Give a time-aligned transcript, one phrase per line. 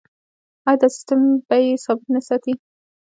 [0.67, 2.53] آیا دا سیستم بیې ثابت نه ساتي؟